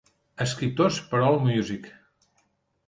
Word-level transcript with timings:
Escriptors 0.45 0.97
per 1.11 1.21
Allmusic. 1.29 1.89